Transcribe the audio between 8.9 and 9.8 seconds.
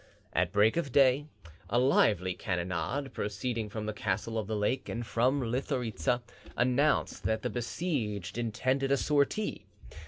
a sortie.